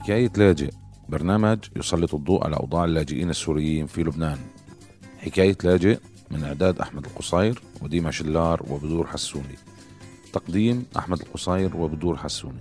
حكاية 0.00 0.30
لاجئ. 0.36 0.70
برنامج 1.08 1.58
يسلط 1.76 2.14
الضوء 2.14 2.44
على 2.44 2.56
أوضاع 2.56 2.84
اللاجئين 2.84 3.30
السوريين 3.30 3.86
في 3.86 4.02
لبنان. 4.02 4.38
حكاية 5.18 5.56
لاجئ 5.64 5.98
من 6.30 6.44
إعداد 6.44 6.78
أحمد 6.78 7.04
القصير 7.04 7.62
وديما 7.82 8.10
شلار 8.10 8.62
وبدور 8.70 9.06
حسوني. 9.06 9.56
تقديم 10.32 10.86
أحمد 10.96 11.20
القصير 11.20 11.76
وبدور 11.76 12.16
حسوني. 12.16 12.60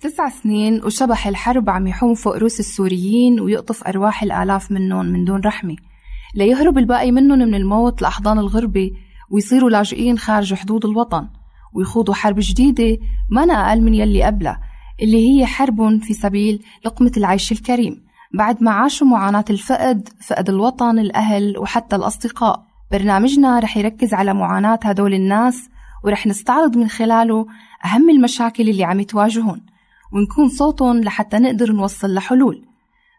تسع 0.00 0.28
سنين 0.28 0.84
وشبح 0.84 1.26
الحرب 1.26 1.70
عم 1.70 1.86
يحوم 1.86 2.14
فوق 2.14 2.36
روس 2.36 2.60
السوريين 2.60 3.40
ويقطف 3.40 3.84
أرواح 3.84 4.22
الآلاف 4.22 4.70
منهم 4.70 5.06
من 5.06 5.24
دون 5.24 5.40
رحمة. 5.40 5.76
ليهرب 6.34 6.78
الباقي 6.78 7.10
منهم 7.10 7.38
من 7.38 7.54
الموت 7.54 8.02
لأحضان 8.02 8.38
الغربة 8.38 8.90
ويصيروا 9.30 9.70
لاجئين 9.70 10.18
خارج 10.18 10.54
حدود 10.54 10.84
الوطن 10.84 11.28
ويخوضوا 11.74 12.14
حرب 12.14 12.36
جديدة 12.38 12.98
ما 13.30 13.42
أقل 13.42 13.80
من 13.80 13.94
يلي 13.94 14.22
قبلها. 14.22 14.67
اللي 15.02 15.28
هي 15.28 15.46
حرب 15.46 16.02
في 16.02 16.14
سبيل 16.14 16.62
لقمة 16.84 17.12
العيش 17.16 17.52
الكريم 17.52 18.02
بعد 18.34 18.62
ما 18.62 18.70
عاشوا 18.70 19.06
معاناة 19.06 19.44
الفقد 19.50 20.08
فقد 20.26 20.48
الوطن 20.48 20.98
الأهل 20.98 21.58
وحتى 21.58 21.96
الأصدقاء. 21.96 22.68
برنامجنا 22.92 23.58
رح 23.58 23.76
يركز 23.76 24.14
على 24.14 24.34
معاناة 24.34 24.78
هدول 24.82 25.14
الناس 25.14 25.68
ورح 26.04 26.26
نستعرض 26.26 26.76
من 26.76 26.88
خلاله 26.88 27.46
أهم 27.84 28.10
المشاكل 28.10 28.68
اللي 28.68 28.84
عم 28.84 29.02
تواجههم 29.02 29.60
ونكون 30.12 30.48
صوتهم 30.48 31.00
لحتى 31.00 31.38
نقدر 31.38 31.72
نوصل 31.72 32.14
لحلول. 32.14 32.64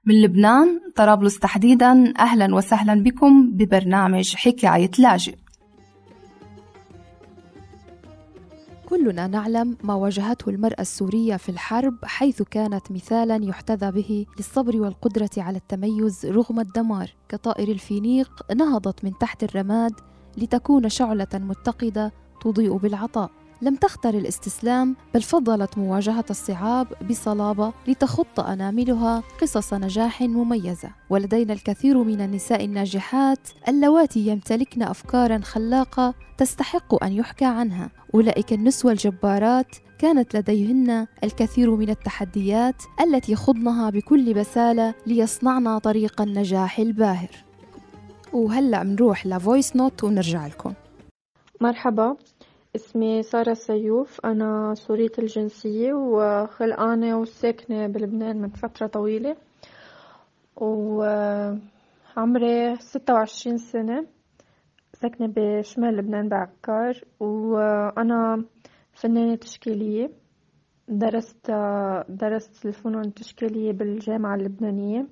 من 0.05 0.21
لبنان 0.21 0.79
طرابلس 0.95 1.39
تحديدا 1.39 2.13
أهلا 2.20 2.55
وسهلا 2.55 3.03
بكم 3.03 3.51
ببرنامج 3.51 4.35
حكاية 4.35 4.91
لاجئ. 4.99 5.35
كلنا 8.89 9.27
نعلم 9.27 9.77
ما 9.84 9.93
واجهته 9.93 10.49
المرأة 10.49 10.82
السورية 10.82 11.35
في 11.35 11.49
الحرب 11.49 11.95
حيث 12.04 12.41
كانت 12.41 12.91
مثالا 12.91 13.45
يحتذى 13.45 13.91
به 13.91 14.26
للصبر 14.37 14.82
والقدرة 14.82 15.29
على 15.37 15.57
التميز 15.57 16.26
رغم 16.26 16.59
الدمار. 16.59 17.15
كطائر 17.29 17.67
الفينيق 17.67 18.54
نهضت 18.55 19.04
من 19.04 19.17
تحت 19.17 19.43
الرماد 19.43 19.93
لتكون 20.37 20.90
شعلة 20.90 21.27
متقدة 21.34 22.13
تضيء 22.41 22.77
بالعطاء. 22.77 23.32
لم 23.62 23.76
تختر 23.76 24.10
الاستسلام 24.10 24.96
بل 25.13 25.21
فضلت 25.21 25.77
مواجهة 25.77 26.26
الصعاب 26.29 26.88
بصلابة 27.10 27.74
لتخط 27.88 28.40
أناملها 28.40 29.24
قصص 29.41 29.74
نجاح 29.74 30.21
مميزة. 30.21 30.90
ولدينا 31.10 31.54
الكثير 31.54 32.04
من 32.04 32.21
النساء 32.21 32.66
الناجحات 32.66 33.48
اللواتي 33.68 34.20
يمتلكن 34.20 34.82
أفكارا 34.84 35.40
خلاقة 35.40 36.13
تستحق 36.38 37.04
أن 37.04 37.13
يحكى 37.13 37.46
عنها. 37.46 37.90
أولئك 38.16 38.54
النسوة 38.54 38.91
الجبارات 38.91 39.76
كانت 39.99 40.35
لديهن 40.35 41.07
الكثير 41.23 41.76
من 41.76 41.90
التحديات 41.90 42.84
التي 43.01 43.35
خضنها 43.35 43.90
بكل 43.90 44.34
بسالة 44.34 44.94
ليصنعن 45.07 45.77
طريق 45.77 46.21
النجاح 46.21 46.79
الباهر. 46.79 47.29
وهلأ 48.34 48.84
منروح 48.84 49.26
ل 49.26 49.34
voice 49.34 49.76
note 49.76 50.04
ونرجع 50.04 50.48
لكم. 50.48 50.73
مرحبا. 51.62 52.16
اسمي 52.75 53.23
سارة 53.23 53.53
سيوف. 53.53 54.25
أنا 54.25 54.73
سورية 54.73 55.12
الجنسية 55.20 55.93
وخلقانة 55.93 57.20
وساكنة 57.20 57.87
بلبنان 57.87 58.41
من 58.41 58.49
فترة 58.49 58.87
طويلة. 58.87 59.35
وعمري 60.55 61.55
ستة 62.79 63.13
وعشرين 63.13 63.57
سنة 63.57 64.07
ساكنة 64.94 65.34
بشمال 65.35 65.97
لبنان 65.97 66.29
بعكار. 66.29 67.01
وأنا 67.19 68.45
فنانة 68.94 69.35
تشكيلية. 69.35 70.11
درست 70.88 71.51
درست 72.09 72.66
الفنون 72.66 73.06
التشكيلية 73.06 73.71
بالجامعة 73.71 74.35
اللبنانية. 74.35 75.07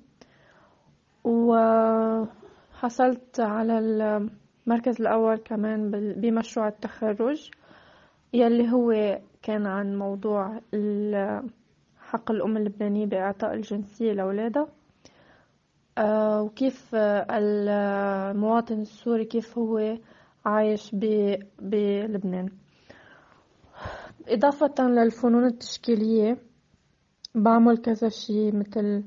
وحصلت 1.24 2.30
على 3.40 3.78
المركز 4.68 5.00
الأول 5.00 5.36
كمان 5.36 5.90
بمشروع 6.20 6.68
التخرج 6.68 7.50
يلي 8.32 8.72
هو 8.72 9.18
كان 9.42 9.66
عن 9.66 9.96
موضوع 9.98 10.60
حق 11.98 12.30
الأم 12.30 12.56
اللبنانية 12.56 13.06
بإعطاء 13.06 13.54
الجنسية 13.54 14.12
لأولادها. 14.12 14.68
آه، 15.98 16.42
وكيف 16.42 16.94
المواطن 16.94 18.80
السوري 18.80 19.24
كيف 19.24 19.58
هو 19.58 19.98
عايش 20.44 20.94
بلبنان. 21.58 22.48
إضافة 24.28 24.74
للفنون 24.80 25.44
التشكيلية 25.44 26.38
بعمل 27.34 27.78
كذا 27.78 28.08
شي 28.08 28.52
مثل 28.52 29.04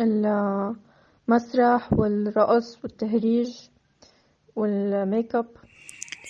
المسرح 0.00 1.92
والرقص 1.92 2.84
والتهريج. 2.84 3.75
والميك 4.56 5.34
أب 5.34 5.56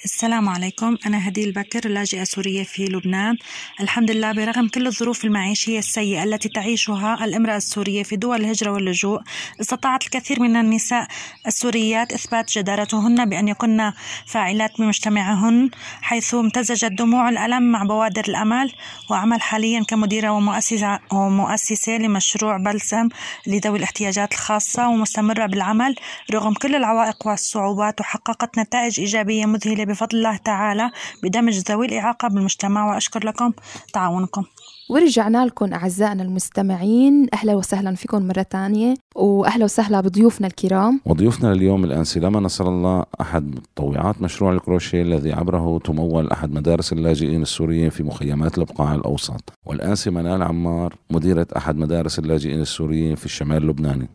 السلام 0.05 0.49
عليكم. 0.49 0.97
أنا 1.07 1.29
هديل 1.29 1.53
بكر 1.53 1.89
لاجئة 1.89 2.25
سورية 2.25 2.63
في 2.63 2.85
لبنان. 2.85 3.37
الحمد 3.81 4.11
لله 4.11 4.33
برغم 4.33 4.69
كل 4.69 4.87
الظروف 4.87 5.25
المعيشية 5.25 5.79
السيئة 5.79 6.25
التي 6.25 6.49
تعيشها 6.49 7.25
الامرأة 7.25 7.57
السورية 7.57 8.03
في 8.03 8.17
دول 8.17 8.41
الهجرة 8.41 8.71
واللجوء 8.71 9.21
استطاعت 9.61 10.03
الكثير 10.05 10.43
من 10.43 10.57
النساء 10.57 11.09
السوريات 11.47 12.13
إثبات 12.13 12.59
جدارتهن 12.59 13.29
بأن 13.29 13.49
يكن 13.49 13.93
فاعلات 14.27 14.79
بمجتمعهن 14.79 15.71
حيث 16.03 16.35
امتزجت 16.35 16.93
دموع 16.93 17.29
الألم 17.29 17.73
مع 17.73 17.83
بوادر 17.83 18.25
الأمل. 18.29 18.73
وأعمل 19.11 19.41
حاليا 19.41 19.83
كمديرة 19.83 20.31
ومؤسسة, 20.31 20.99
ومؤسسة 21.13 21.99
لمشروع 21.99 22.57
بلسم 22.57 23.09
لذوي 23.47 23.79
الاحتياجات 23.79 24.33
الخاصة 24.33 24.89
ومستمرة 24.89 25.47
بالعمل. 25.47 25.95
رغم 26.33 26.55
كل 26.55 26.75
العوائق 26.75 27.27
والصعوبات 27.27 28.01
وحققت 28.01 28.59
نتائج 28.59 29.01
إيجابية 29.01 29.47
مذهلة 29.47 29.86
بفضل 29.87 30.19
الله 30.19 30.37
تعالى 30.37 30.91
بدمج 31.23 31.59
ذوي 31.71 31.87
الإعاقة 31.87 32.29
بالمجتمع 32.29 32.93
وأشكر 32.95 33.27
لكم 33.27 33.53
تعاونكم. 33.93 34.45
ورجعنا 34.91 35.47
لكم 35.47 35.73
أعزائنا 35.73 36.23
المستمعين. 36.23 37.27
أهلا 37.35 37.55
وسهلا 37.55 37.95
فيكم 37.95 38.27
مرة 38.27 38.43
تانية 38.43 38.95
وأهلا 39.17 39.65
وسهلا 39.65 40.01
بضيوفنا 40.01 40.47
الكرام. 40.47 41.01
وضيوفنا 41.07 41.53
اليوم 41.53 41.85
الآنسة 41.85 42.21
لما 42.21 42.41
نصر 42.41 42.69
الله 42.69 43.05
أحد 43.21 43.57
متطوعات 43.57 44.23
مشروع 44.23 44.53
الكروشيه 44.53 45.03
الذي 45.03 45.33
عبره 45.33 45.79
تمول 45.79 46.31
أحد 46.31 46.53
مدارس 46.53 46.93
اللاجئين 46.93 47.43
السوريين 47.43 47.91
في 47.91 48.03
مخيمات 48.03 48.59
البقاع 48.59 48.95
الأوسط 48.95 49.53
والآنسة 49.67 50.11
منال 50.11 50.43
عمار 50.43 50.95
مديرة 51.11 51.47
أحد 51.57 51.77
مدارس 51.77 52.19
اللاجئين 52.19 52.61
السوريين 52.61 53.15
في 53.15 53.25
الشمال 53.25 53.57
اللبناني. 53.57 54.09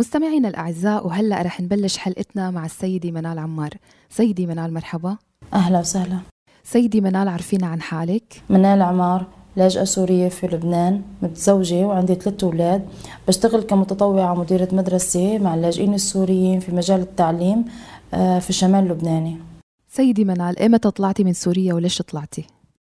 مستمعينا 0.00 0.48
الأعزاء 0.48 1.06
وهلأ 1.06 1.42
رح 1.42 1.60
نبلش 1.60 1.96
حلقتنا 1.96 2.50
مع 2.50 2.64
السيدة 2.64 3.10
منال 3.10 3.38
عمار. 3.38 3.70
سيدي 4.10 4.46
منال 4.46 4.74
مرحبا. 4.74 5.16
أهلا 5.54 5.78
وسهلا. 5.78 6.18
سيدي 6.64 7.00
منال 7.00 7.28
عرفينا 7.28 7.66
عن 7.66 7.80
حالك. 7.82 8.42
منال 8.50 8.82
عمار 8.82 9.26
لاجئة 9.56 9.84
سورية 9.84 10.28
في 10.28 10.46
لبنان 10.46 11.02
متزوجة 11.22 11.86
وعندي 11.86 12.14
ثلاثة 12.14 12.46
أولاد. 12.46 12.88
بشتغل 13.28 13.62
كمتطوعة 13.62 14.34
مديرة 14.34 14.68
مدرسة 14.72 15.38
مع 15.38 15.54
اللاجئين 15.54 15.94
السوريين 15.94 16.60
في 16.60 16.72
مجال 16.72 17.00
التعليم 17.00 17.64
آه، 18.14 18.38
في 18.38 18.50
الشمال 18.50 18.84
اللبناني 18.84 19.36
سيدي 19.88 20.24
منال 20.24 20.62
إمتى 20.62 20.90
طلعتي 20.90 21.24
من 21.24 21.32
سوريا 21.32 21.74
وليش 21.74 22.02
طلعتي؟ 22.02 22.46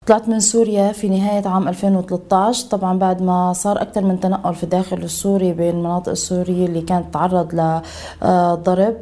طلعت 0.07 0.29
من 0.29 0.41
سوريا 0.41 0.93
في 0.93 1.09
نهاية 1.09 1.49
عام 1.49 1.69
2013 1.69 2.69
طبعا 2.69 2.99
بعد 2.99 3.23
ما 3.23 3.53
صار 3.53 3.83
أكثر 3.83 4.05
من 4.05 4.21
تنقل 4.21 4.55
في 4.55 4.65
الداخل 4.65 4.97
السوري 4.97 5.53
بين 5.53 5.75
المناطق 5.75 6.09
السورية 6.11 6.67
اللي 6.67 6.81
كانت 6.83 7.15
تعرض 7.15 7.55
لضرب 7.55 8.97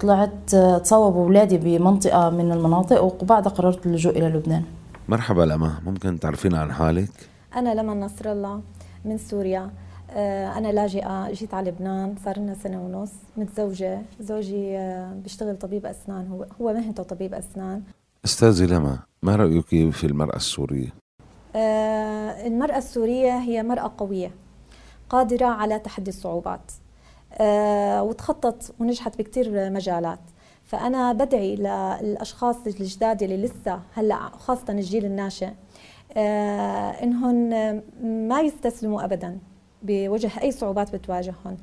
طلعت 0.00 0.54
تصوب 0.84 1.16
أولادي 1.16 1.58
بمنطقة 1.58 2.30
من 2.30 2.52
المناطق 2.52 3.02
وبعدها 3.02 3.52
قررت 3.52 3.86
اللجوء 3.86 4.18
إلى 4.18 4.28
لبنان. 4.28 4.62
مرحبا 5.08 5.42
لما. 5.42 5.72
ممكن 5.86 6.20
تعرفينا 6.20 6.58
عن 6.60 6.72
حالك؟ 6.72 7.10
أنا 7.56 7.74
لما 7.74 7.94
نصر 7.94 8.32
الله 8.32 8.60
من 9.04 9.18
سوريا 9.18 9.70
آه، 10.10 10.58
أنا 10.58 10.72
لاجئة 10.72 11.30
جيت 11.32 11.54
على 11.54 11.70
لبنان 11.70 12.14
صار 12.24 12.38
لنا 12.38 12.54
سنة 12.54 12.80
ونص 12.84 13.10
متزوجة 13.36 14.02
زوجي 14.20 14.78
آه، 14.78 15.12
بيشتغل 15.22 15.56
طبيب 15.58 15.86
أسنان 15.86 16.28
هو 16.28 16.46
هو 16.60 16.72
مهنته 16.72 17.02
طبيب 17.02 17.34
أسنان. 17.34 17.82
أستاذي 18.24 18.66
لما. 18.66 18.98
ما 19.24 19.36
رأيك 19.36 19.90
في 19.90 20.04
المرأة 20.04 20.36
السورية؟ 20.36 20.88
آه 21.56 22.46
المرأة 22.46 22.78
السورية 22.78 23.38
هي 23.38 23.62
مرأة 23.62 23.92
قوية 23.98 24.30
قادرة 25.08 25.46
على 25.46 25.78
تحدي 25.78 26.10
الصعوبات 26.10 26.72
آه 27.32 28.02
وتخطط 28.02 28.74
ونجحت 28.80 29.18
بكتير 29.18 29.70
مجالات 29.70 30.18
فأنا 30.64 31.12
بدعي 31.12 31.56
للأشخاص 31.56 32.56
الجداد 32.66 33.22
اللي 33.22 33.36
لسه 33.36 33.80
هلأ 33.94 34.16
خاصة 34.18 34.64
الجيل 34.72 35.04
الناشئ 35.04 35.48
آه 36.16 36.90
إنهم 36.90 37.34
ما 38.28 38.40
يستسلموا 38.40 39.04
أبدا 39.04 39.38
بوجه 39.82 40.30
أي 40.42 40.50
صعوبات 40.50 40.96
بتواجههم. 40.96 41.56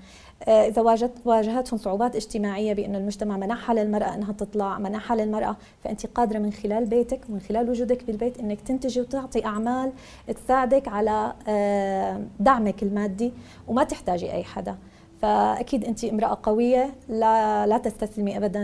آه، 0.44 0.68
إذا 0.68 0.82
واجهت 0.82 1.12
واجهتهم 1.26 1.80
صعوبات 1.80 2.16
اجتماعية 2.16 2.74
بأن 2.74 2.96
المجتمع 2.96 3.38
منحها 3.38 3.76
للمرأة 3.76 4.16
أنها 4.16 4.32
تطلع 4.32 4.80
منحها 4.80 5.18
للمرأة 5.18 5.58
فأنت 5.84 6.06
قادرة 6.06 6.40
من 6.40 6.52
خلال 6.54 6.86
بيتك 6.86 7.22
ومن 7.30 7.40
خلال 7.40 7.70
وجودك 7.70 8.04
بالبيت 8.04 8.40
أنك 8.40 8.62
تنتجي 8.62 9.02
وتعطي 9.02 9.46
أعمال 9.46 9.92
تساعدك 10.28 10.88
على 10.88 11.34
آه، 11.48 12.22
دعمك 12.40 12.84
المادي 12.84 13.34
وما 13.68 13.84
تحتاجي 13.84 14.32
أي 14.32 14.44
حدا. 14.44 14.78
فأكيد 15.22 15.86
أنت 15.86 16.04
امرأة 16.04 16.40
قوية 16.44 16.96
لا 17.10 17.68
لا 17.68 17.78
تستسلمي 17.78 18.38
ابدا 18.38 18.64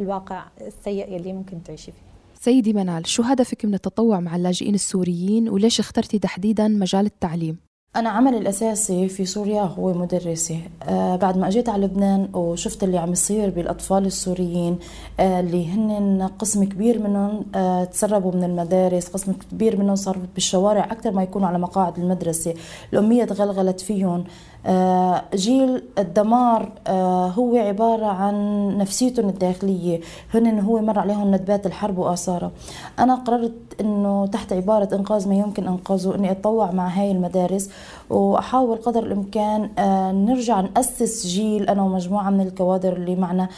للواقع 0.00 0.44
السيء 0.60 1.12
يلي 1.12 1.32
ممكن 1.32 1.62
تعيشي 1.62 1.92
فيه. 1.92 2.02
سيدي 2.40 2.72
منال 2.72 3.06
شو 3.06 3.22
هدفك 3.22 3.64
من 3.64 3.74
التطوع 3.74 4.20
مع 4.20 4.36
اللاجئين 4.36 4.74
السوريين 4.74 5.48
وليش 5.48 5.80
اخترتي 5.80 6.18
تحديدا 6.18 6.68
مجال 6.68 7.06
التعليم؟ 7.06 7.71
أنا 7.96 8.08
عملي 8.08 8.38
الأساسي 8.38 9.08
في 9.08 9.24
سوريا 9.24 9.62
هو 9.62 9.92
مدرسة. 9.92 10.58
آه 10.82 11.16
بعد 11.16 11.38
ما 11.38 11.48
أجيت 11.48 11.68
على 11.68 11.84
لبنان 11.86 12.28
وشفت 12.34 12.84
اللي 12.84 12.98
عم 12.98 13.12
يصير 13.12 13.50
بالأطفال 13.50 14.06
السوريين 14.06 14.78
آه 15.20 15.40
اللي 15.40 15.68
هن 15.70 16.30
قسم 16.38 16.64
كبير 16.64 16.98
منهم 16.98 17.44
آه 17.54 17.84
تسربوا 17.84 18.32
من 18.32 18.44
المدارس 18.44 19.08
قسم 19.08 19.32
كبير 19.32 19.76
منهم 19.76 19.94
صار 19.96 20.18
بالشوارع 20.34 20.84
أكثر 20.84 21.10
ما 21.10 21.22
يكونوا 21.22 21.48
على 21.48 21.58
مقاعد 21.58 21.98
المدرسة. 21.98 22.54
الأمية 22.92 23.24
تغلغلت 23.24 23.80
فيهم. 23.80 24.24
جيل 25.34 25.82
الدمار 25.98 26.72
آه، 26.86 27.28
هو 27.28 27.56
عبارة 27.56 28.06
عن 28.06 28.68
نفسيتهم 28.78 29.28
الداخلية. 29.28 30.00
هن 30.34 30.60
هو 30.60 30.80
مر 30.80 30.98
عليهم 30.98 31.34
ندبات 31.34 31.66
الحرب 31.66 31.98
وآثارها 31.98 32.50
أنا 32.98 33.14
قررت 33.14 33.52
أنه 33.80 34.26
تحت 34.26 34.52
عبارة 34.52 34.94
إنقاذ 34.94 35.28
ما 35.28 35.34
يمكن 35.34 35.66
إنقاذه 35.66 36.14
أني 36.14 36.30
أتطوع 36.30 36.70
مع 36.70 36.88
هاي 36.88 37.10
المدارس 37.10 37.70
وأحاول 38.10 38.76
قدر 38.76 39.02
الإمكان 39.02 39.70
آه، 39.78 40.12
نرجع 40.12 40.60
نأسس 40.60 41.26
جيل 41.26 41.68
أنا 41.68 41.82
ومجموعة 41.82 42.30
من 42.30 42.40
الكوادر 42.40 42.96
اللي 42.96 43.16
معنا. 43.16 43.48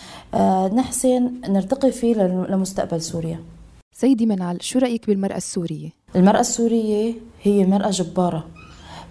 نحسن 0.74 1.32
نرتقي 1.48 1.92
فيه 1.92 2.14
لمستقبل 2.22 3.00
سوريا. 3.00 3.40
سيدي 3.92 4.26
منال 4.26 4.64
شو 4.64 4.78
رأيك 4.78 5.06
بالمرأة 5.06 5.36
السورية؟ 5.36 5.90
المرأة 6.16 6.40
السورية 6.40 7.14
هي 7.42 7.66
مرأة 7.66 7.90
جبارة. 7.90 8.44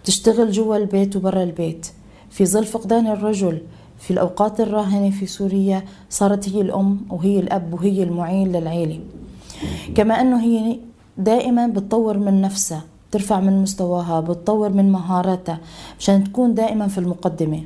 بتشتغل 0.03 0.51
جوا 0.51 0.77
البيت 0.77 1.15
وبرا 1.15 1.44
البيت. 1.44 1.88
في 2.29 2.45
ظل 2.45 2.65
فقدان 2.65 3.07
الرجل 3.07 3.61
في 4.00 4.11
الأوقات 4.11 4.61
الراهنة 4.61 5.09
في 5.09 5.25
سوريا 5.25 5.83
صارت 6.09 6.50
هي 6.50 6.61
الأم 6.61 7.01
وهي 7.09 7.39
الأب 7.39 7.73
وهي 7.73 8.03
المعين 8.03 8.51
للعيلة. 8.51 9.00
كما 9.95 10.21
أنه 10.21 10.44
هي 10.44 10.79
دائما 11.17 11.67
بتطور 11.67 12.17
من 12.17 12.41
نفسها 12.41 12.83
ترفع 13.11 13.39
من 13.39 13.61
مستواها 13.61 14.19
بتطور 14.19 14.69
من 14.69 14.91
مهاراتها 14.91 15.59
مشان 16.00 16.23
تكون 16.23 16.53
دائما 16.53 16.88
في 16.88 16.97
المقدمة. 16.97 17.63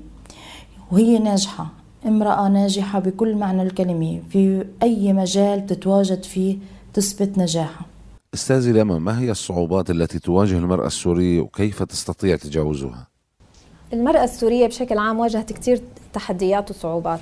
وهي 0.92 1.20
ناجحة 1.20 1.68
امرأة 2.06 2.48
ناجحة 2.48 3.00
بكل 3.00 3.36
معنى 3.36 3.62
الكلمة. 3.62 4.22
في 4.30 4.66
أي 4.84 5.14
مجال 5.14 5.66
تتواجد 5.66 6.24
فيه 6.24 6.58
تثبت 6.94 7.38
نجاحها. 7.38 7.86
استاذي 8.34 8.72
لما 8.72 9.00
ما 9.00 9.20
هي 9.20 9.32
الصعوبات 9.32 9.90
التي 9.90 10.20
تواجه 10.20 10.58
المرأة 10.58 10.88
السورية 10.88 11.42
وكيف 11.42 11.84
تستطيع 11.84 12.36
تجاوزها؟ 12.36 13.08
المرأة 13.94 14.24
السورية 14.24 14.68
بشكل 14.68 14.98
عام 14.98 15.20
واجهت 15.20 15.54
كثير 15.54 15.82
تحديات 16.14 16.70
وصعوبات. 16.72 17.20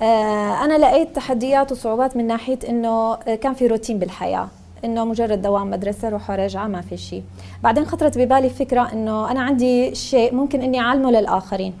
آه، 0.00 0.64
أنا 0.64 0.78
لقيت 0.78 1.16
تحديات 1.16 1.72
وصعوبات 1.72 2.16
من 2.16 2.26
ناحية 2.26 2.58
إنه 2.68 3.14
كان 3.16 3.54
في 3.54 3.66
روتين 3.66 3.98
بالحياة 3.98 4.48
إنه 4.84 5.04
مجرد 5.04 5.42
دوام 5.42 5.70
مدرسة 5.70 6.08
روح 6.08 6.30
وراجعة 6.30 6.66
ما 6.66 6.80
في 6.80 6.96
شيء. 6.96 7.22
بعدين 7.62 7.84
خطرت 7.84 8.18
ببالي 8.18 8.50
فكرة 8.50 8.92
إنه 8.92 9.30
أنا 9.30 9.40
عندي 9.40 9.94
شيء 9.94 10.34
ممكن 10.34 10.62
إني 10.62 10.80
أعلمه 10.80 11.10
للآخرين. 11.10 11.74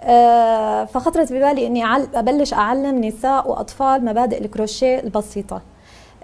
آه، 0.00 0.84
فخطرت 0.84 1.32
ببالي 1.32 1.66
إني 1.66 1.84
أبلش 2.14 2.54
أعلم 2.54 3.04
نساء 3.04 3.50
وأطفال 3.50 4.04
مبادئ 4.04 4.44
الكروشيه 4.44 5.00
البسيطة. 5.00 5.62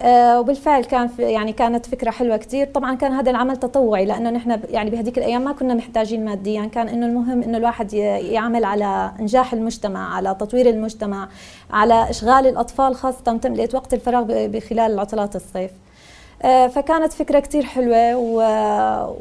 وبالفعل 0.03 0.85
كان 0.85 1.11
يعني 1.19 1.53
كانت 1.53 1.87
فكرة 1.87 2.11
حلوة 2.11 2.37
كثير 2.37 2.67
طبعا 2.67 2.95
كان 2.95 3.13
هذا 3.13 3.31
العمل 3.31 3.57
تطوعي 3.57 4.05
لأنه 4.05 4.31
نحن 4.31 4.61
يعني 4.71 4.91
بهذيك 4.91 5.19
الأيام 5.19 5.45
ما 5.45 5.53
كنا 5.53 5.75
محتاجين 5.75 6.25
ماديا. 6.25 6.67
كان 6.67 6.89
إنه 6.89 7.07
المهم 7.07 7.43
إنه 7.43 7.59
الواحد 7.59 7.93
يعمل 7.93 8.65
على 8.65 9.13
إنجاح 9.21 9.53
المجتمع 9.53 10.15
على 10.15 10.37
تطوير 10.41 10.71
المجتمع 10.71 11.29
على 11.71 12.11
إشغال 12.11 12.47
الأطفال 12.47 12.95
خاصة 12.95 13.37
تملئه 13.37 13.69
وقت 13.75 13.95
الفراغ 13.95 14.47
بخلال 14.47 15.01
عطلات 15.01 15.37
الصيف. 15.37 15.71
آه، 16.43 16.67
فكانت 16.67 17.13
فكرة 17.13 17.41
كثير 17.41 17.63
حلوة 17.63 18.17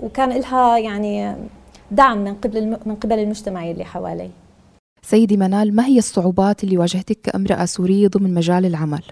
وكان 0.04 0.30
لها 0.30 0.78
يعني 0.78 1.36
دعم 1.92 2.18
من 2.18 2.34
قبل 2.34 2.78
من 2.86 2.96
قبل 2.96 3.20
المجتمع 3.20 3.72
اللي 3.72 3.86
حوالي. 3.86 4.30
سيدي 5.02 5.38
منال 5.38 5.75
ما 5.75 5.86
هي 5.86 5.98
الصعوبات 5.98 6.64
اللي 6.64 6.78
واجهتك 6.78 7.22
كأمرأة 7.24 7.66
سورية 7.66 8.08
ضمن 8.08 8.34
مجال 8.34 8.66
العمل؟ 8.66 9.04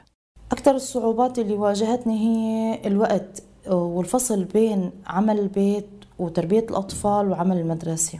أكثر 0.51 0.75
الصعوبات 0.75 1.39
اللي 1.39 1.53
واجهتني 1.53 2.17
هي 2.19 2.79
الوقت 2.87 3.43
والفصل 3.67 4.43
بين 4.43 4.91
عمل 5.07 5.39
البيت 5.39 5.89
وتربية 6.19 6.65
الأطفال 6.69 7.31
وعمل 7.31 7.57
المدرسة. 7.57 8.19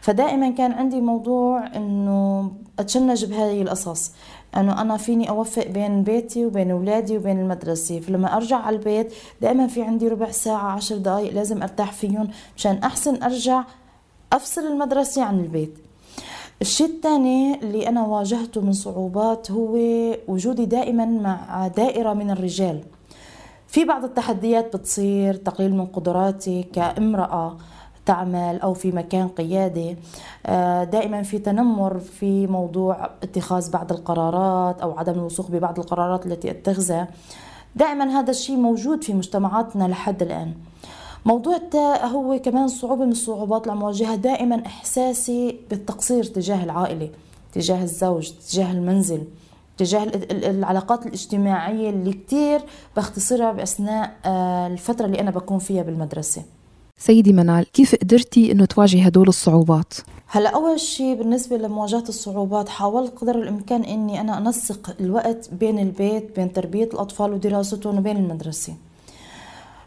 فدائما 0.00 0.50
كان 0.50 0.72
عندي 0.72 1.00
موضوع 1.00 1.66
إنه 1.76 2.50
أتشنج 2.78 3.24
بهذه 3.24 3.62
القصص 3.62 4.12
إنه 4.56 4.80
أنا 4.80 4.96
فيني 4.96 5.28
أوفق 5.28 5.66
بين 5.66 6.02
بيتي 6.02 6.46
وبين 6.46 6.70
أولادي 6.70 7.16
وبين 7.16 7.40
المدرسة. 7.40 8.00
فلما 8.00 8.36
أرجع 8.36 8.56
على 8.56 8.76
البيت 8.76 9.12
دائما 9.42 9.66
في 9.66 9.82
عندي 9.82 10.08
ربع 10.08 10.30
ساعة 10.30 10.66
عشر 10.70 10.96
دقائق 10.96 11.32
لازم 11.32 11.62
أرتاح 11.62 11.92
فيهم 11.92 12.28
مشان 12.56 12.76
أحسن 12.76 13.22
أرجع 13.22 13.64
أفصل 14.32 14.60
المدرسة 14.60 15.22
عن 15.22 15.40
البيت. 15.40 15.78
الشيء 16.62 16.86
الثاني 16.86 17.54
اللي 17.54 17.88
أنا 17.88 18.06
واجهته 18.06 18.60
من 18.60 18.72
صعوبات 18.72 19.50
هو 19.50 19.76
وجودي 20.28 20.64
دائما 20.66 21.04
مع 21.06 21.68
دائرة 21.68 22.12
من 22.12 22.30
الرجال. 22.30 22.80
في 23.66 23.84
بعض 23.84 24.04
التحديات 24.04 24.76
بتصير 24.76 25.34
تقليل 25.34 25.74
من 25.74 25.86
قدراتي 25.86 26.62
كامرأة 26.62 27.56
تعمل 28.06 28.60
أو 28.60 28.74
في 28.74 28.92
مكان 28.92 29.28
قيادي. 29.28 29.96
آه، 30.46 30.84
دائما 30.84 31.22
في 31.22 31.38
تنمر 31.38 31.98
في 31.98 32.46
موضوع 32.46 33.10
اتخاذ 33.22 33.70
بعض 33.70 33.92
القرارات 33.92 34.80
أو 34.80 34.98
عدم 34.98 35.12
الوثوق 35.12 35.50
ببعض 35.50 35.78
القرارات 35.78 36.26
التي 36.26 36.50
أتخذها. 36.50 37.08
دائما 37.76 38.04
هذا 38.04 38.30
الشيء 38.30 38.56
موجود 38.56 39.04
في 39.04 39.14
مجتمعاتنا 39.14 39.84
لحد 39.84 40.22
الآن. 40.22 40.54
موضوع 41.24 41.56
التاء 41.56 42.06
هو 42.06 42.38
كمان 42.38 42.68
صعوبة 42.68 43.04
من 43.04 43.12
الصعوبات 43.12 43.62
اللي 43.62 43.72
عم 43.72 43.82
واجهها 43.82 44.16
دائما 44.16 44.66
إحساسي 44.66 45.56
بالتقصير 45.70 46.24
تجاه 46.24 46.64
العائلة 46.64 47.10
تجاه 47.52 47.82
الزوج 47.82 48.30
تجاه 48.30 48.72
المنزل 48.72 49.22
تجاه 49.78 50.10
العلاقات 50.30 51.06
الاجتماعية 51.06 51.90
اللي 51.90 52.12
كتير 52.12 52.60
بختصرها 52.96 53.52
بأثناء 53.52 54.16
آه، 54.24 54.66
الفترة 54.66 55.06
اللي 55.06 55.20
أنا 55.20 55.30
بكون 55.30 55.58
فيها 55.58 55.82
بالمدرسة. 55.82 56.42
سيدي 56.98 57.32
منال 57.32 57.72
كيف 57.72 57.94
قدرتي 57.94 58.52
إنه 58.52 58.64
تواجهي 58.64 59.08
هدول 59.08 59.28
الصعوبات؟ 59.28 59.94
هلا 60.26 60.50
أول 60.50 60.80
شيء 60.80 61.14
بالنسبة 61.14 61.56
لمواجهة 61.56 62.04
الصعوبات 62.08 62.68
حاولت 62.68 63.18
قدر 63.18 63.38
الإمكان 63.38 63.84
إني 63.84 64.20
أنا 64.20 64.38
أنسق 64.38 64.96
الوقت 65.00 65.50
بين 65.60 65.78
البيت 65.78 66.36
بين 66.36 66.52
تربية 66.52 66.84
الأطفال 66.84 67.32
ودراستهم 67.32 67.98
وبين 67.98 68.16
المدرسة. 68.16 68.74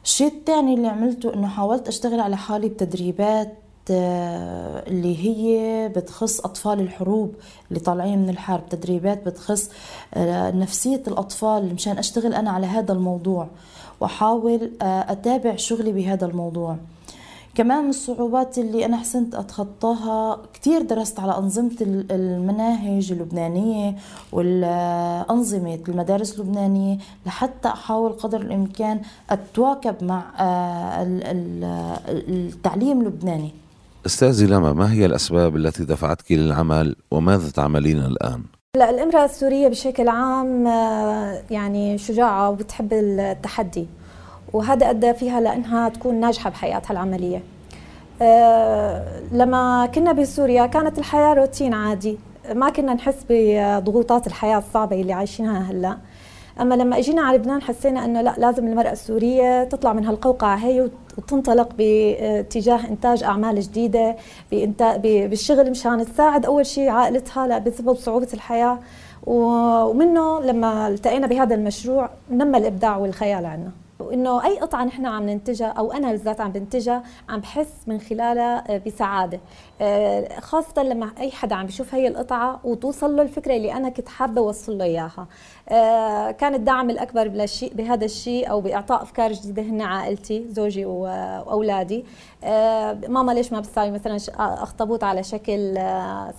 الشيء 0.06 0.28
الثاني 0.28 0.74
اللي 0.74 0.88
عملته 0.88 1.34
إنه 1.34 1.48
حاولت 1.48 1.88
أشتغل 1.88 2.20
على 2.20 2.38
حالي 2.38 2.70
بتدريبات 2.70 3.54
آه، 3.92 4.88
اللي 4.88 5.18
هي 5.26 5.90
بتخص 5.90 6.40
أطفال 6.40 6.80
الحروب 6.80 7.36
اللي 7.70 7.80
طالعين 7.80 8.20
من 8.20 8.30
الحرب 8.30 8.70
تدريبات 8.70 9.26
بتخص 9.26 9.70
آه، 10.14 10.52
نفسية 10.52 11.04
الأطفال 11.08 11.74
مشان 11.74 11.98
أشتغل 11.98 12.34
أنا 12.34 12.52
على 12.52 12.68
هذا 12.68 12.94
الموضوع 12.94 13.48
وأحاول 14.00 14.72
آه، 14.82 15.12
أتابع 15.12 15.56
شغلي 15.56 15.92
بهذا 15.92 16.26
الموضوع. 16.26 16.78
كمان 17.56 17.84
من 17.84 17.90
الصعوبات 17.90 18.58
اللي 18.58 18.86
أنا 18.86 18.98
حسنت 18.98 19.36
أتخطاها 19.36 20.42
كتير 20.54 20.82
درست 20.82 21.20
على 21.20 21.38
أنظمة 21.38 21.76
المناهج 21.82 23.12
اللبنانية 23.12 23.96
والأنظمة 24.32 25.80
المدارس 25.90 26.40
اللبنانية 26.40 26.98
لحتى 27.26 27.68
أحاول 27.68 28.12
قدر 28.12 28.42
الإمكان 28.42 29.02
أتواكب 29.30 30.04
مع 30.04 30.24
آه، 30.40 31.04
التعليم 32.08 33.02
اللبناني 33.02 33.52
استاذي 34.06 34.46
لما 34.46 34.74
ما 34.74 34.92
هي 34.94 35.06
الأسباب 35.06 35.56
التي 35.56 35.86
دفعتك 35.86 36.32
للعمل 36.32 36.96
وماذا 37.12 37.50
تعملين 37.50 38.00
الآن؟ 38.00 38.44
لا 38.78 38.90
الامرأة 38.90 39.26
السورية 39.26 39.68
بشكل 39.68 40.08
عام 40.08 40.68
آه، 40.68 41.42
يعني 41.52 41.98
شجاعة 41.98 42.50
وبتحب 42.50 42.94
التحدي 42.94 43.88
وهذا 44.54 44.90
أدى 44.90 45.14
فيها 45.14 45.42
لأنها 45.42 45.90
تكون 45.90 46.16
ناجحة 46.16 46.50
بحياتها 46.50 46.92
العملية. 46.92 47.42
أه 48.22 49.04
لما 49.32 49.86
كنا 49.96 50.12
بسوريا 50.12 50.66
كانت 50.66 50.98
الحياة 50.98 51.34
روتين 51.34 51.74
عادي. 51.74 52.18
ما 52.54 52.70
كنا 52.70 52.94
نحس 52.94 53.26
بضغوطات 53.30 54.28
الحياة 54.28 54.58
الصعبة 54.58 55.02
اللي 55.02 55.14
عايشينها 55.14 55.72
هلأ. 55.72 55.98
أما 56.62 56.76
لما 56.76 56.98
إجينا 56.98 57.22
على 57.22 57.38
لبنان 57.38 57.62
حسينا 57.62 58.06
إنه 58.06 58.22
لأ 58.22 58.36
لازم 58.38 58.68
المرأة 58.68 58.92
السورية 58.92 59.64
تطلع 59.64 59.94
من 59.94 60.06
هالقوقعه 60.06 60.56
هي 60.56 60.90
وتنطلق 61.18 61.70
باتجاه 61.78 62.88
إنتاج 62.90 63.24
أعمال 63.24 63.60
جديدة 63.60 64.16
بالشغل 65.04 65.72
مشان 65.72 66.06
تساعد. 66.06 66.46
أول 66.46 66.66
شيء 66.66 66.90
عائلتها 66.90 67.58
بسبب 67.60 67.96
صعوبة 67.96 68.28
الحياة. 68.34 68.80
ومنه 69.26 70.42
لما 70.42 70.88
التقينا 70.88 71.28
بهذا 71.28 71.56
المشروع 71.56 72.10
نمى 72.32 72.58
الإبداع 72.58 72.98
والخيال 72.98 73.46
عندنا 73.46 73.72
وإنه 74.06 74.46
أي 74.46 74.60
قطعة 74.60 74.84
نحن 74.84 75.06
عم 75.06 75.30
ننتجها 75.30 75.68
أو 75.68 75.92
أنا 75.92 76.12
بالذات 76.12 76.42
عم 76.42 76.52
بنتجها 76.52 77.04
عم 77.30 77.40
بحس 77.40 77.74
من 77.88 78.00
خلالها 78.00 78.78
بسعادة. 78.78 79.40
آه، 79.82 80.40
خاصة 80.40 80.84
لما 80.84 81.12
أي 81.20 81.32
حدا 81.32 81.56
عم 81.56 81.66
بيشوف 81.66 81.96
هي 81.96 82.08
القطعة 82.08 82.60
وتوصل 82.64 83.16
له 83.16 83.22
الفكرة 83.22 83.56
اللي 83.56 83.74
أنا 83.74 83.90
كنت 83.90 84.10
حابة 84.10 84.42
أوصل 84.42 84.78
له 84.78 84.86
إياها. 84.86 85.28
آه، 85.70 86.32
كان 86.32 86.56
الدعم 86.56 86.90
الأكبر 86.90 87.48
بهذا 87.62 88.06
الشيء 88.06 88.52
أو 88.52 88.62
بإعطاء 88.62 89.02
أفكار 89.02 89.32
جديدة 89.32 89.62
هن 89.62 89.82
عائلتي 89.82 90.46
زوجي 90.50 90.86
وأولادي. 90.86 92.06
آه، 92.44 92.98
ماما 93.08 93.32
ليش 93.32 93.52
ما 93.52 93.60
بتساوي 93.60 93.92
مثلا 93.92 94.18
أخطبوط 94.40 95.04
على 95.04 95.24
شكل 95.24 95.76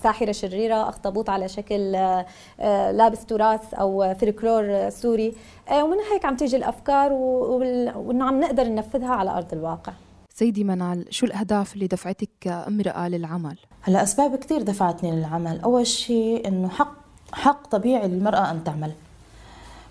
ساحرة 0.03 0.31
شريرة 0.31 0.89
أخطبوط 0.89 1.29
على 1.29 1.47
شكل 1.47 1.91
لابس 2.91 3.25
تراث 3.25 3.73
أو 3.73 4.13
فلكلور 4.19 4.89
سوري. 4.89 5.33
ومن 5.71 5.97
هيك 6.11 6.25
عم 6.25 6.35
تيجي 6.35 6.57
الأفكار 6.57 7.13
وإنه 7.13 8.25
عم 8.25 8.39
نقدر 8.39 8.63
ننفذها 8.63 9.09
على 9.13 9.31
أرض 9.31 9.53
الواقع 9.53 9.93
سيدي 10.33 10.63
منال 10.63 11.05
شو 11.09 11.25
الأهداف 11.25 11.73
اللي 11.73 11.87
دفعتك 11.87 12.29
كامرأة 12.41 13.09
للعمل؟ 13.09 13.57
هلا 13.81 14.03
أسباب 14.03 14.35
كثير 14.35 14.61
دفعتني 14.61 15.11
للعمل 15.11 15.59
أول 15.59 15.87
شيء 15.87 16.47
إنه 16.47 16.69
حق 16.69 16.93
حق 17.33 17.67
طبيعي 17.67 18.07
للمرأة 18.07 18.51
أن 18.51 18.63
تعمل 18.63 18.91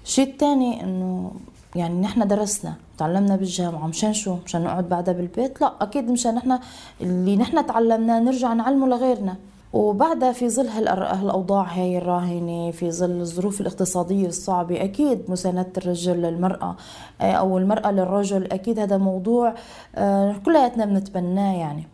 الشيء 0.05 0.29
الثاني 0.33 0.83
إنه 0.83 1.33
يعني 1.75 2.01
نحن 2.01 2.29
درسنا 2.29 2.75
تعلمنا 2.99 3.37
بالجامعة 3.37 3.87
مشان 3.87 4.13
شو؟ 4.13 4.37
مشان 4.45 4.65
نقعد 4.65 4.89
بعدها 4.89 5.15
بالبيت؟ 5.15 5.61
لا 5.61 5.73
أكيد 5.81 6.11
مشان 6.11 6.35
نحن 6.35 6.59
اللي 7.01 7.37
نحن 7.37 7.67
تعلمناه 7.67 8.21
نرجع 8.21 8.53
نعلمه 8.53 8.87
لغيرنا 8.89 9.37
وبعدها 9.77 10.33
في 10.33 10.49
ظل 10.49 10.69
هالأوضاع 10.69 11.63
هاي 11.63 11.99
الراهنة 11.99 12.71
في 12.71 12.91
ظل 12.91 13.21
الظروف 13.21 13.61
الاقتصادية 13.61 14.27
الصعبة 14.27 14.85
أكيد 14.85 15.31
مساندة 15.31 15.73
الرجل 15.77 16.23
للمرأة 16.23 16.77
آه، 17.21 17.33
أو 17.33 17.59
المرأة 17.59 17.91
للرجل 17.91 18.53
أكيد 18.53 18.79
هذا 18.79 18.97
موضوع 18.97 19.55
آه، 19.97 20.37
كلياتنا 20.45 20.85
بنتبناه 20.85 21.55
يعني. 21.57 21.89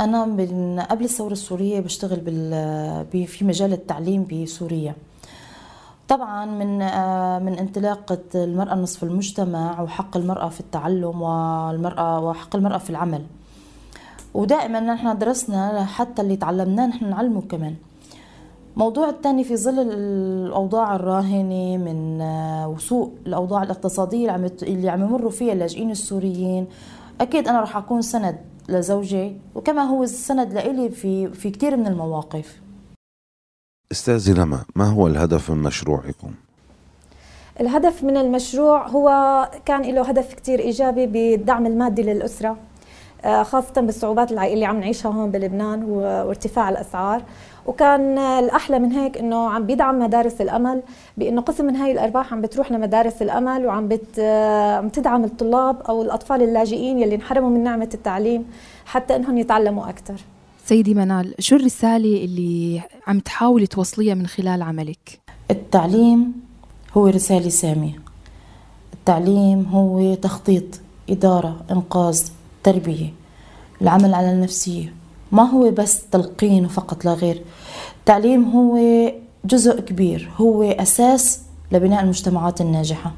أنا 0.00 0.24
من 0.24 0.80
قبل 0.80 1.04
الثورة 1.04 1.32
السورية 1.32 1.80
بشتغل 1.80 2.20
بال 2.20 3.26
في 3.26 3.44
مجال 3.44 3.72
التعليم 3.72 4.26
بسوريا. 4.32 4.94
طبعا 6.08 6.44
من 6.44 6.82
آه، 6.82 7.38
من 7.38 7.58
انطلاقة 7.58 8.18
المرأة 8.34 8.74
نصف 8.74 9.04
المجتمع 9.04 9.80
وحق 9.80 10.16
المرأة 10.16 10.48
في 10.48 10.60
التعلم 10.60 11.22
والمرأة 11.22 12.20
وحق 12.20 12.56
المرأة 12.56 12.78
في 12.78 12.90
العمل. 12.90 13.22
ودائما 14.34 14.80
نحن 14.80 15.18
درسنا 15.18 15.84
حتى 15.84 16.22
اللي 16.22 16.36
تعلمناه 16.36 16.86
نحن 16.86 17.10
نعلمه 17.10 17.40
كمان. 17.40 17.74
موضوع 18.76 19.08
الثاني 19.08 19.44
في 19.44 19.56
ظل 19.56 19.78
الأوضاع 19.78 20.96
الراهنة 20.96 21.76
من 21.76 22.20
آه، 22.20 22.68
وسوء 22.68 23.12
الأوضاع 23.26 23.62
الاقتصادية 23.62 24.18
اللي 24.18 24.32
عم 24.32 24.50
اللي 24.62 24.88
عم 24.88 25.02
يمروا 25.02 25.30
فيها 25.30 25.52
اللاجئين 25.52 25.90
السوريين 25.90 26.66
أكيد 27.20 27.48
أنا 27.48 27.60
رح 27.60 27.76
أكون 27.76 28.02
سند 28.02 28.36
لزوجي 28.68 29.36
وكما 29.54 29.82
هو 29.82 30.02
السند 30.02 30.52
لإلي 30.52 30.90
في 30.90 31.32
في 31.32 31.50
كثير 31.50 31.76
من 31.76 31.86
المواقف. 31.86 32.60
استاذي 33.92 34.32
لما 34.32 34.64
ما 34.76 34.84
هو 34.84 35.06
الهدف 35.06 35.50
من 35.50 35.62
مشروعكم؟ 35.62 36.34
الهدف 37.60 38.04
من 38.04 38.16
المشروع 38.16 38.88
هو 38.88 39.08
كان 39.64 39.82
له 39.82 40.02
هدف 40.02 40.34
كثير 40.34 40.58
إيجابي 40.58 41.06
بالدعم 41.06 41.66
المادي 41.66 42.02
للأسرة. 42.02 42.48
آه، 42.50 42.71
خاصة 43.42 43.80
بالصعوبات 43.80 44.32
اللي 44.32 44.64
عم 44.64 44.80
نعيشها 44.80 45.12
هون 45.12 45.30
بلبنان 45.30 45.84
وارتفاع 45.84 46.68
الأسعار. 46.68 47.22
وكان 47.66 48.18
الأحلى 48.18 48.78
من 48.78 48.92
هيك 48.92 49.18
إنه 49.18 49.50
عم 49.50 49.66
بيدعم 49.66 49.98
مدارس 49.98 50.40
الأمل 50.40 50.82
بإنه 51.16 51.40
قسم 51.40 51.64
من 51.64 51.76
هاي 51.76 51.92
الأرباح 51.92 52.32
عم 52.32 52.40
بتروح 52.40 52.72
لمدارس 52.72 53.22
الأمل 53.22 53.66
وعم 53.66 53.88
بت 53.88 54.20
عم 54.78 54.88
تدعم 54.88 55.24
الطلاب 55.24 55.82
أو 55.88 56.02
الأطفال 56.02 56.42
اللاجئين 56.42 56.98
يلي 56.98 57.14
انحرموا 57.14 57.50
من 57.50 57.64
نعمة 57.64 57.88
التعليم 57.94 58.44
حتى 58.84 59.16
إنهم 59.16 59.38
يتعلموا 59.38 59.88
أكثر 59.88 60.14
سيدي 60.64 60.94
منال 60.94 61.34
شو 61.38 61.56
الرسالة 61.56 62.24
اللي 62.24 62.80
عم 63.06 63.18
تحاولي 63.18 63.66
توصليها 63.66 64.14
من 64.14 64.26
خلال 64.26 64.62
عملك؟ 64.62 65.20
التعليم 65.50 66.32
هو 66.94 67.06
رسالة 67.06 67.48
سامية. 67.48 68.00
التعليم 68.94 69.66
هو 69.72 70.14
تخطيط 70.14 70.64
إدارة 71.10 71.56
إنقاذ 71.70 72.22
تربية 72.64 73.12
العمل 73.82 74.14
على 74.14 74.32
النفسية. 74.32 74.94
ما 75.32 75.42
هو 75.42 75.70
بس 75.70 76.06
تلقين 76.06 76.68
فقط 76.68 77.04
لا 77.04 77.14
غير. 77.14 77.42
التعليم 77.98 78.44
هو 78.44 78.78
جزء 79.44 79.80
كبير 79.80 80.30
هو 80.36 80.62
أساس 80.62 81.40
لبناء 81.72 82.02
المجتمعات 82.02 82.60
الناجحة. 82.60 83.12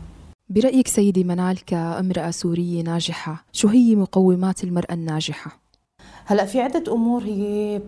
برأيك 0.48 0.88
سيدي 0.88 1.24
منال 1.24 1.64
كامرأة 1.64 2.30
سورية 2.30 2.82
ناجحة 2.82 3.44
شو 3.52 3.68
هي 3.68 3.94
مقومات 3.94 4.64
المرأة 4.64 4.92
الناجحة؟ 4.92 5.58
هلأ 6.24 6.44
في 6.44 6.60
عدة 6.60 6.92
أمور 6.92 7.22
هي 7.22 7.80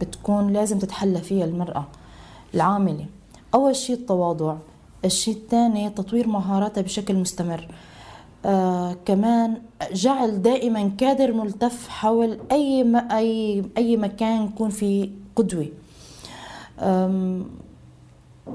بتكون 0.00 0.52
لازم 0.52 0.78
تتحلى 0.78 1.20
فيها 1.20 1.44
المرأة 1.44 1.86
العاملة. 2.54 3.06
أول 3.54 3.76
شيء 3.76 3.96
التواضع 3.96 4.56
الشيء 5.04 5.34
الثاني 5.34 5.90
تطوير 5.90 6.28
مهاراتها 6.28 6.80
بشكل 6.80 7.14
مستمر. 7.14 7.68
آه 8.44 8.96
كمان 9.06 9.62
جعل 9.92 10.42
دائما 10.42 10.90
كادر 10.98 11.32
ملتف 11.32 11.88
حول 11.88 12.38
أي 12.52 12.84
ما 12.84 12.98
اي 12.98 13.64
أي 13.78 13.96
مكان 13.96 14.44
يكون 14.44 14.70
في 14.70 15.10
قدوة. 15.36 15.66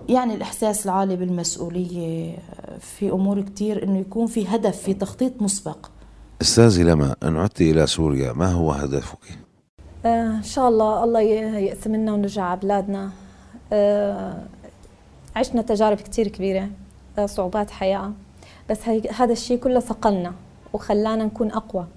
يعني 0.10 0.34
الإحساس 0.34 0.86
العالي 0.86 1.16
بالمسؤولية 1.16 2.38
في 2.80 3.10
أمور 3.10 3.42
كتير 3.42 3.84
إنه 3.84 4.00
يكون 4.00 4.28
في 4.28 4.48
هدف 4.48 4.78
في 4.78 4.94
تخطيط 4.94 5.42
مسبق. 5.42 5.90
أستاذي 6.42 6.84
لما 6.84 7.16
أن 7.24 7.38
عدت 7.38 7.62
إلى 7.62 7.88
سوريا 7.88 8.34
ما 8.34 8.52
هو 8.52 8.72
هدفك؟ 8.72 9.38
آه 10.06 10.28
إن 10.28 10.44
شاء 10.44 10.70
الله 10.70 11.04
الله 11.04 11.22
يقسم 11.22 11.96
لنا 11.96 12.14
ونرجع 12.14 12.44
على 12.44 12.60
بلادنا. 12.60 13.12
آه 13.74 14.44
عشنا 15.36 15.62
تجارب 15.62 15.98
كتير 15.98 16.28
كبيرة 16.28 16.70
آه 17.18 17.26
صعوبات 17.26 17.70
حياة. 17.70 18.12
بس 18.70 18.90
هذا 19.16 19.32
الشيء 19.32 19.58
كله 19.58 19.80
صقلنا 19.80 20.34
وخلانا 20.74 21.26
نكون 21.26 21.52
أقوى. 21.52 21.88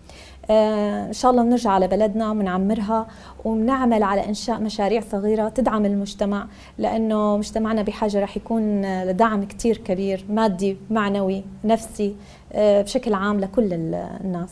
آه 0.50 1.06
إن 1.06 1.12
شاء 1.12 1.30
الله 1.30 1.42
بنرجع 1.42 1.70
على 1.70 1.88
بلدنا 1.88 2.30
وبنعمرها 2.30 3.06
وبنعمل 3.44 4.02
على 4.02 4.28
إنشاء 4.28 4.60
مشاريع 4.60 5.00
صغيرة 5.00 5.48
تدعم 5.48 5.84
المجتمع 5.84 6.46
لأنه 6.78 7.36
مجتمعنا 7.36 7.82
بحاجة 7.82 8.20
رح 8.20 8.36
يكون 8.36 8.82
لدعم 9.04 9.44
كثير 9.44 9.76
كبير 9.76 10.24
مادي 10.28 10.76
معنوي 10.90 11.44
نفسي 11.64 12.16
آه 12.52 12.82
بشكل 12.82 13.14
عام 13.14 13.40
لكل 13.40 13.72
الناس. 13.94 14.50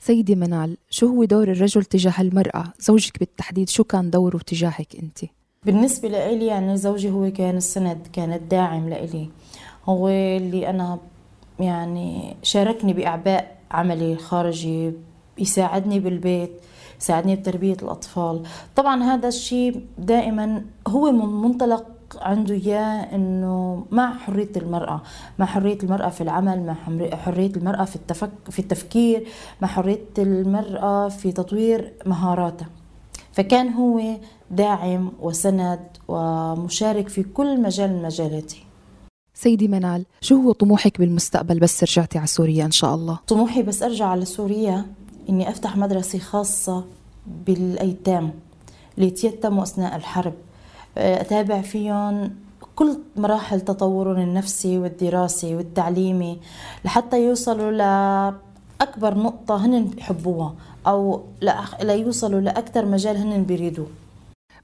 سيدي 0.00 0.34
منال 0.34 0.76
شو 0.90 1.06
هو 1.06 1.24
دور 1.24 1.50
الرجل 1.50 1.84
تجاه 1.84 2.20
المرأة؟ 2.20 2.64
زوجك 2.80 3.18
بالتحديد 3.18 3.68
شو 3.68 3.84
كان 3.84 4.10
دوره 4.10 4.38
تجاهك 4.38 4.96
أنت؟ 5.02 5.18
بالنسبة 5.64 6.08
لإلي 6.08 6.46
يعني 6.46 6.76
زوجي 6.76 7.10
هو 7.10 7.30
كان 7.30 7.56
السند 7.56 8.06
كان 8.12 8.32
الداعم 8.32 8.88
لإلي. 8.88 9.28
هو 9.84 10.08
اللي 10.08 10.70
أنا 10.70 10.98
يعني 11.60 12.36
شاركني 12.42 12.92
بأعباء 12.92 13.56
عملي 13.70 14.12
الخارجي 14.12 14.92
يساعدني 15.38 16.00
بالبيت 16.00 16.52
يساعدني 17.00 17.36
بتربية 17.36 17.76
الأطفال. 17.82 18.42
طبعا 18.76 19.02
هذا 19.02 19.28
الشيء 19.28 19.86
دائما 19.98 20.64
هو 20.88 21.12
من 21.12 21.42
منطلق 21.42 21.86
عنده 22.20 22.54
إياه 22.54 23.14
إنه 23.14 23.86
مع 23.90 24.18
حرية 24.18 24.52
المرأة 24.56 25.02
مع 25.38 25.46
حرية 25.46 25.78
المرأة 25.82 26.08
في 26.08 26.20
العمل 26.20 26.66
مع 26.66 26.74
حرية 27.16 27.52
المرأة 27.56 27.84
في, 27.84 27.96
التفك 27.96 28.30
في 28.50 28.58
التفكير 28.58 29.28
مع 29.62 29.68
حرية 29.68 30.04
المرأة 30.18 31.08
في 31.08 31.32
تطوير 31.32 31.92
مهاراتها 32.06 32.68
فكان 33.32 33.72
هو 33.72 34.00
داعم 34.50 35.12
وسند 35.20 35.80
ومشارك 36.08 37.08
في 37.08 37.22
كل 37.22 37.62
مجال 37.62 37.90
من 37.90 38.02
مجالاتي. 38.02 38.64
سيدي 39.34 39.68
منال 39.68 40.04
شو 40.20 40.36
هو 40.36 40.52
طموحك 40.52 40.98
بالمستقبل؟ 40.98 41.58
بس 41.58 41.82
رجعتي 41.82 42.18
على 42.18 42.26
سوريا 42.26 42.64
إن 42.64 42.70
شاء 42.70 42.94
الله. 42.94 43.18
طموحي 43.26 43.62
بس 43.62 43.82
أرجع 43.82 44.06
على 44.06 44.24
سوريا 44.24 44.86
إني 45.28 45.48
أفتح 45.48 45.76
مدرسة 45.76 46.18
خاصة 46.18 46.84
بالأيتام 47.46 48.32
اللي 48.98 49.10
تيتموا 49.10 49.62
أثناء 49.62 49.96
الحرب. 49.96 50.34
أتابع 50.96 51.60
فيهم 51.60 52.34
كل 52.76 52.98
مراحل 53.16 53.60
تطورهم 53.60 54.22
النفسي 54.22 54.78
والدراسي 54.78 55.54
والتعليمي 55.56 56.38
لحتى 56.84 57.24
يوصلوا 57.26 57.70
لأكبر 57.70 59.14
نقطة 59.14 59.66
هن 59.66 59.84
بحبوها 59.84 60.54
أو 60.86 61.22
ليوصلوا 61.82 62.40
لأكثر 62.40 62.86
مجال 62.86 63.16
هن 63.16 63.44
بيريدوه. 63.44 63.86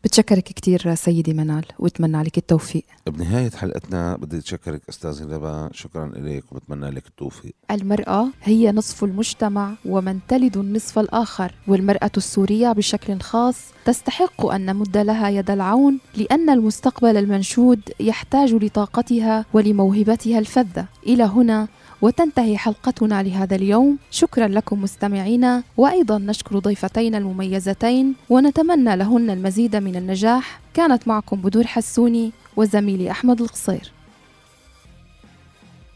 بتشكرك 0.04 0.42
كثير 0.42 0.94
سيدي 0.94 1.34
منال 1.34 1.64
واتمنى 1.78 2.22
لك 2.22 2.38
التوفيق. 2.38 2.84
بنهاية 3.06 3.50
حلقتنا 3.50 4.16
بدي 4.16 4.38
أتشكرك 4.38 4.82
أستاذ 4.88 5.22
لبا 5.22 5.70
شكرا 5.72 6.12
لك 6.16 6.44
وبتمنى 6.52 6.90
لك 6.90 7.06
التوفيق. 7.06 7.54
المرأة 7.70 8.28
هي 8.42 8.72
نصف 8.72 9.04
المجتمع 9.04 9.74
ومن 9.84 10.18
تلد 10.28 10.56
النصف 10.56 10.98
الآخر 10.98 11.54
والمرأة 11.68 12.10
السورية 12.16 12.72
بشكل 12.72 13.20
خاص 13.20 13.56
تستحق 13.84 14.46
أن 14.46 14.66
نمد 14.66 14.96
لها 14.96 15.28
يد 15.28 15.50
العون 15.50 15.98
لأن 16.16 16.50
المستقبل 16.50 17.16
المنشود 17.16 17.80
يحتاج 18.00 18.54
لطاقتها 18.54 19.44
ولموهبتها 19.52 20.38
الفذة. 20.38 20.86
إلى 21.06 21.24
هنا 21.24 21.68
وتنتهي 22.02 22.58
حلقتنا 22.58 23.22
لهذا 23.22 23.56
اليوم. 23.56 23.98
شكرا 24.10 24.48
لكم 24.48 24.82
مستمعينا 24.82 25.62
وأيضا 25.76 26.18
نشكر 26.18 26.58
ضيفتينا 26.58 27.18
المميزتين 27.18 28.14
ونتمنى 28.28 28.96
لهن 28.96 29.30
المزيد 29.30 29.76
من 29.76 29.96
النجاح. 29.96 30.60
كانت 30.74 31.08
معكم 31.08 31.40
بدور 31.40 31.66
حسوني 31.66 32.32
وزميلي 32.56 33.10
أحمد 33.10 33.40
القصير. 33.40 33.92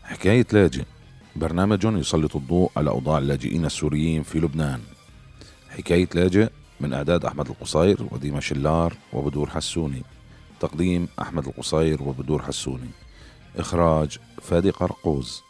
حكاية 0.04 0.46
لاجئ. 0.52 0.84
برنامج 1.37 1.84
يسلط 1.84 2.37
الضوء 2.37 2.70
على 2.76 2.90
أوضاع 2.90 3.18
اللاجئين 3.18 3.64
السوريين 3.64 4.23
في 4.23 4.38
لبنان. 4.38 4.80
حكاية 5.70 6.08
لاجئ 6.14 6.49
من 6.80 6.92
إعداد 6.92 7.25
أحمد 7.25 7.49
القصير 7.49 8.06
وديما 8.11 8.40
شلار 8.40 8.96
وبدور 9.12 9.50
حسوني. 9.50 10.02
تقديم 10.61 11.08
أحمد 11.20 11.46
القصير 11.46 12.02
وبدور 12.02 12.42
حسوني. 12.42 12.90
إخراج 13.56 14.18
فادي 14.42 14.70
قرقوز. 14.70 15.42